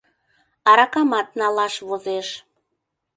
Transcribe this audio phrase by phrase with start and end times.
[0.69, 2.27] Аракамат налаш возеш.